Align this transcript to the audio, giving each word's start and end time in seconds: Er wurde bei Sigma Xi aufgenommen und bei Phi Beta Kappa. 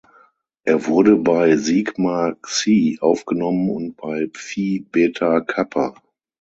Er 0.63 0.87
wurde 0.87 1.15
bei 1.15 1.57
Sigma 1.57 2.33
Xi 2.41 2.97
aufgenommen 3.01 3.69
und 3.69 3.97
bei 3.97 4.31
Phi 4.33 4.79
Beta 4.91 5.41
Kappa. 5.41 5.93